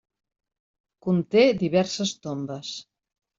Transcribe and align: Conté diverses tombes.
Conté 1.07 1.43
diverses 1.59 2.15
tombes. 2.25 2.73